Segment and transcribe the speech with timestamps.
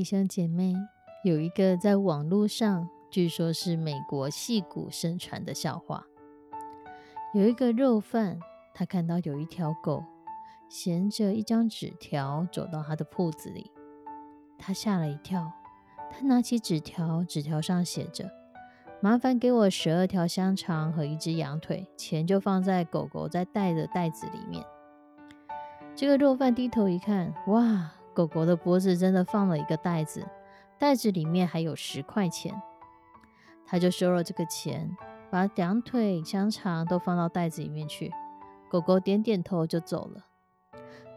[0.00, 0.74] 弟兄姐妹，
[1.24, 6.06] 有一个在网络上，据说是美国戏骨盛传的笑话。
[7.34, 8.40] 有一个肉贩，
[8.72, 10.02] 他看到有一条狗
[10.70, 13.70] 衔着一张纸条走到他的铺子里，
[14.58, 15.52] 他吓了一跳。
[16.10, 18.24] 他拿起纸条，纸条上写着
[19.02, 24.64] ：“麻烦给我十二条香肠和一只羊腿，钱就放在狗狗在带的袋子里面。”
[25.94, 27.92] 这个肉贩低头一看，哇！
[28.14, 30.26] 狗狗的脖子真的放了一个袋子，
[30.78, 32.60] 袋子里面还有十块钱，
[33.66, 34.96] 他就收了这个钱，
[35.30, 38.12] 把两腿、香肠都放到袋子里面去。
[38.68, 40.26] 狗狗点点头就走了。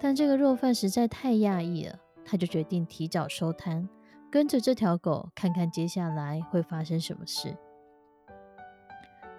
[0.00, 3.88] 但这个肉贩实在太讶异了，他就决定提早收摊，
[4.30, 7.56] 跟着这条狗看看接下来会发生什么事。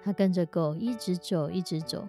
[0.03, 2.07] 他跟着狗一直走，一直走，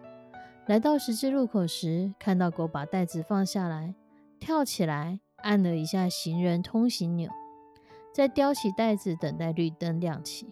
[0.66, 3.94] 来到十字路口时，看到狗把袋子放下来，
[4.38, 5.20] 跳起来。
[5.44, 7.30] 按了一下行人通行钮，
[8.12, 10.48] 再叼起袋子等待绿灯亮起。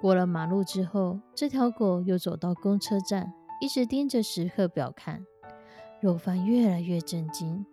[0.00, 5.24] 过了马路之后，这条狗又走到公车站，一直盯着时刻表看。
[6.00, 7.64] 肉贩越来越震惊，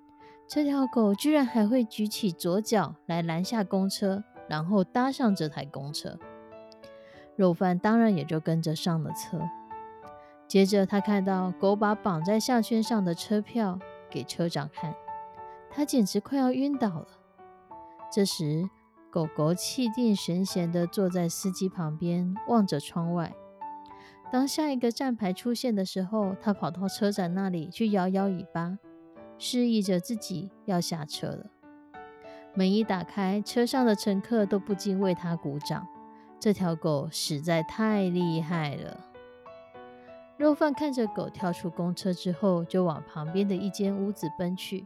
[0.47, 6.19] 这条狗居然还会举起左脚来拦下公车，然后搭上这台公车。
[7.35, 9.41] 肉贩当然也就跟着上了车。
[10.47, 13.79] 接着他看到狗把绑在项圈上的车票
[14.12, 14.94] 给车长看。
[15.72, 17.07] 他简直快要晕倒了。
[18.12, 18.69] 这时，
[19.12, 23.34] 狗狗气定神闲地坐在司机旁边，望着窗外。
[24.31, 28.78] 当下一个站牌出现的时候，他跑到车站那里去摇摇尾巴，
[29.38, 31.47] 示意着自己要下车了。
[32.53, 35.88] 门一打开，车上的乘客都不禁为他鼓掌。
[36.40, 38.97] 这条狗实在太厉害了。
[40.38, 44.86] 肉贩看着狗跳出公车之后，就往旁边的一间屋子奔去。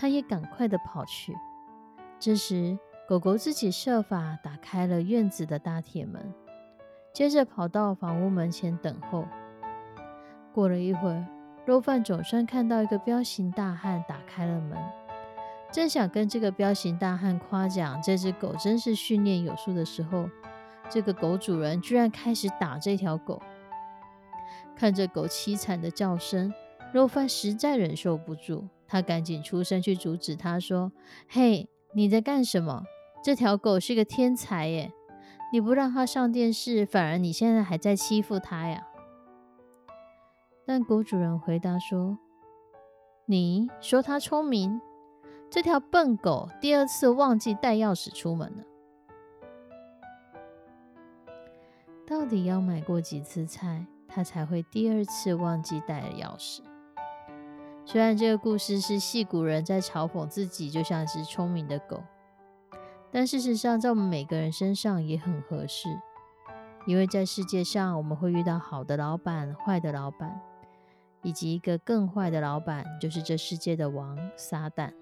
[0.00, 1.36] 他也赶快的跑去。
[2.18, 6.32] 这时，狗狗自己设法打开了院子的大铁门，
[7.12, 9.26] 接着跑到房屋门前等候。
[10.54, 11.26] 过了一会儿，
[11.66, 14.78] 肉贩总算看到一个彪形大汉打开了门，
[15.70, 20.30] 正想跟这个彪形大汉夸奖这只狗真是训练有素的时候，
[20.88, 23.42] 这个狗主人居然开始打这条狗。
[24.74, 26.50] 看着狗凄惨的叫声，
[26.90, 28.66] 肉贩实在忍受不住。
[28.90, 30.90] 他赶紧出声去阻止他，说
[31.30, 32.82] ：“嘿，你在干什么？
[33.22, 34.92] 这条狗是个天才耶！
[35.52, 38.88] 你不让它上电视，反而你现在还在欺负它呀！”
[40.66, 42.18] 但狗主人回答说
[43.26, 44.80] ：“你说它聪明，
[45.48, 48.64] 这条笨狗第二次忘记带钥匙出门了。
[52.04, 56.62] 到底要买过几次菜，它才会第二次忘记带钥匙？”
[57.84, 62.02] 虽然这个故事是戏骨人在嘲讽自己，就像是聪明的狗，
[63.10, 65.88] 但事实上，在我们每个人身上也很合适。
[66.86, 70.40] 因为在世界上，我们会遇到好的老板、坏的老板，
[71.22, 74.92] 以及一个更坏的老板，就是这世界的王——撒旦。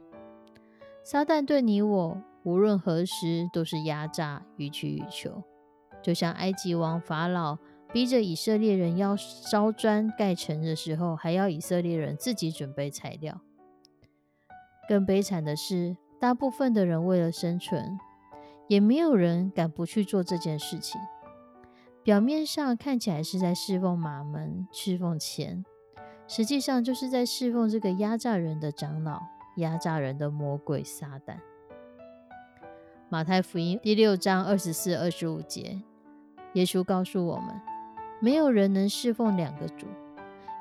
[1.05, 5.42] 撒旦对你我无论何时都是压榨、予取予求，
[6.03, 7.59] 就像埃及王法老。
[7.92, 13.40] 逼着以色列人要烧砖盖城的时候，还要以色列人自己准备材料。
[14.86, 17.98] 更悲惨的是，大部分的人为了生存，
[18.66, 21.00] 也没有人敢不去做这件事情。
[22.02, 25.64] 表面上看起来是在侍奉马门、侍奉钱，
[26.26, 29.20] 实际上就是在侍奉这个压榨人的长老、
[29.56, 31.38] 压榨人的魔鬼撒旦。
[33.08, 35.82] 马太福音第六章二十四、二十五节，
[36.52, 37.78] 耶稣告诉我们。
[38.20, 39.86] 没有人能侍奉两个主，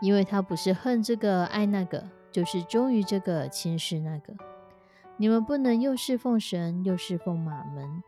[0.02, 4.34] 因为他不是恨这个爱那个，就是忠于这个轻视那个。
[5.18, 8.04] 你们不能又侍奉神又侍奉马门，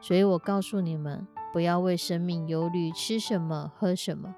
[0.00, 4.34] 所以我告诉你们，不要为生命忧虑，吃什么，喝什么；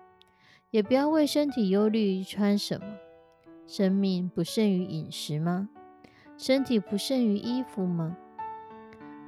[0.71, 2.87] 也不要为身体忧虑，穿什么。
[3.67, 5.69] 生命不胜于饮食吗？
[6.39, 8.17] 身体不胜于衣服吗？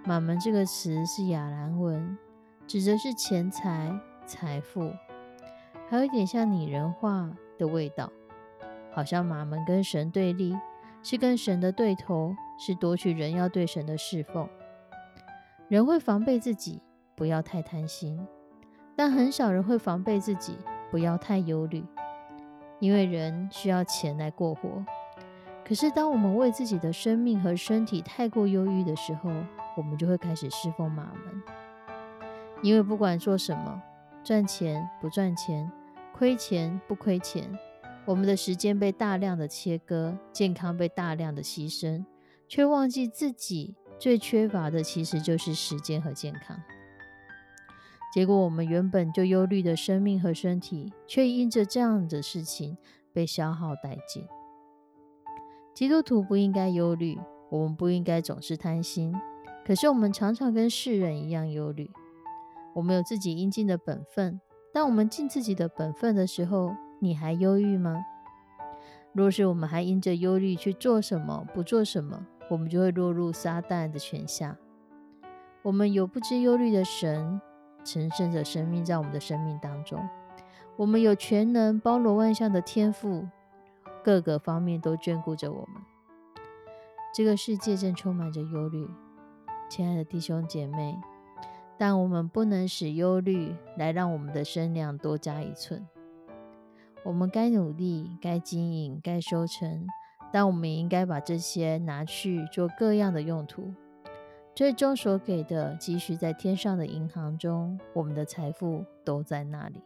[0.04, 2.16] 马门这个词是亚兰文，
[2.68, 4.92] 指的是钱财、财富，
[5.88, 8.10] 还有一点像拟人化的味道，
[8.92, 10.56] 好像马门跟神对立，
[11.02, 14.48] 是跟神的对头，是夺取人要对神的侍奉。
[15.68, 16.82] 人会防备自己，
[17.14, 18.26] 不要太贪心，
[18.96, 20.56] 但很少人会防备自己，
[20.90, 21.84] 不要太忧虑。
[22.78, 24.84] 因为人需要钱来过活，
[25.64, 29.30] 可是当我们为自己的生命和身体太过忧郁的时候，
[29.76, 31.42] 我们就会开始侍奉马门。
[32.62, 33.82] 因为不管做什么，
[34.26, 35.70] 赚钱不赚钱，
[36.12, 37.48] 亏钱不亏钱，
[38.04, 42.04] 我们的时间被大量的切割，健康被大量的牺牲，
[42.48, 46.60] 却忘记自己最缺乏的其实就是时间和健康。
[48.12, 52.76] 结果，我们原本就忧虑的生命和身体，却因着这样的事情
[53.12, 54.26] 被消耗殆尽。
[55.72, 57.16] 基督徒不应该忧虑，
[57.48, 59.14] 我们不应该总是贪心。
[59.64, 61.88] 可是，我们常常跟世人一样忧虑。
[62.76, 64.38] 我们有自己应尽的本分，
[64.72, 68.04] 当我们尽自己的本分的时候，你还忧郁吗？
[69.14, 74.58] 若是我们还因着忧虑去做什么，不做什么，我们就会落入撒旦的权下。
[75.62, 77.40] 我们有不知忧虑的神。
[77.82, 80.08] 承圣的生命在我们的生命当中，
[80.76, 83.28] 我们有全能包罗万象的天赋，
[84.02, 85.80] 各个方面都眷顾着我们。
[87.14, 88.90] 这个世界正充满着忧虑，
[89.70, 90.98] 亲爱的弟兄姐妹，
[91.78, 95.86] 但我们不能使忧虑来让我们的身量多加一寸。
[97.04, 99.86] 我们该努力，该经营，该收成，
[100.32, 103.72] 但我们应该把这些拿去做各样的用途。
[104.54, 109.82] 最终所给的积蓄在天上的银行中，我们的财富都在那里。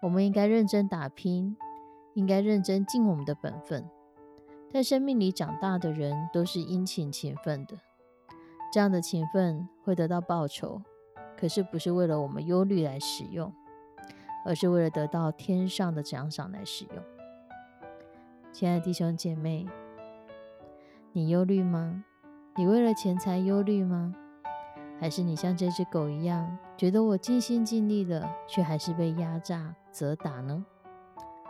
[0.00, 1.54] 我们应该认真打拼，
[2.14, 3.84] 应该认真尽我们的本分。
[4.72, 7.76] 在生命里长大的人都是殷勤勤奋的，
[8.72, 10.80] 这样的勤奋会得到报酬，
[11.36, 13.52] 可是不是为了我们忧虑来使用，
[14.44, 17.02] 而是为了得到天上的奖赏来使用。
[18.52, 19.66] 亲爱的弟兄姐妹，
[21.12, 22.04] 你忧虑吗？
[22.56, 24.14] 你为了钱财忧虑吗？
[25.00, 30.64] 还是你像这只狗一样，觉得我尽心尽力了，却还是被压榨、责打呢？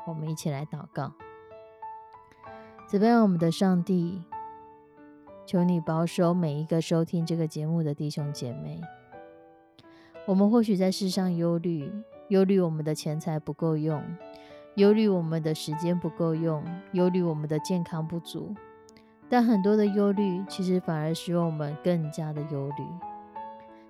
[0.06, 1.12] 我们一起来祷告，
[2.86, 3.22] 怎么样？
[3.22, 4.24] 我们的上帝，
[5.50, 8.80] 求你保守每一个收听这个节目的弟兄姐妹。
[10.24, 11.92] 我们或许在世上忧虑，
[12.28, 14.00] 忧虑我们的钱财不够用，
[14.76, 16.62] 忧虑我们的时间不够用，
[16.92, 18.54] 忧虑我们的健康不足。
[19.28, 22.84] 但很多的忧虑，其实反而使我们更加的忧虑。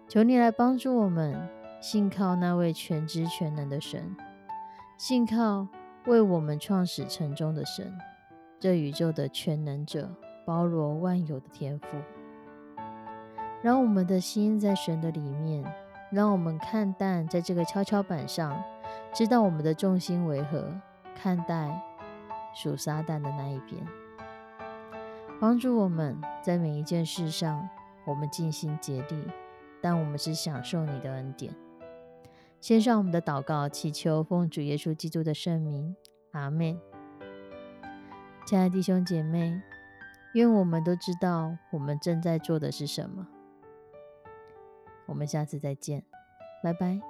[0.08, 1.46] 求你来帮助我们，
[1.78, 4.16] 信靠那位全知全能的神，
[4.96, 5.68] 信靠
[6.06, 7.92] 为我们创始成终的神，
[8.58, 10.08] 这宇宙的全能者，
[10.44, 11.86] 包罗万有的天赋。
[13.62, 15.64] 让我们的心在神的里面，
[16.10, 18.62] 让我们看淡在这个跷跷板上，
[19.12, 20.72] 知道我们的重心为何，
[21.14, 21.80] 看待
[22.54, 23.86] 属撒旦的那一边。
[25.38, 27.68] 帮助我们在每一件事上，
[28.06, 29.24] 我们尽心竭力，
[29.80, 31.54] 但我们是享受你的恩典。
[32.60, 35.96] 献上我们的祷告，祈求奉主耶稣基督的圣名，
[36.32, 36.78] 阿门。
[38.46, 39.60] 亲爱的弟兄姐妹，
[40.32, 43.26] 因为我们都知道我们正在做的是什么。
[45.06, 46.04] 我们下次再见
[46.62, 47.00] 拜拜。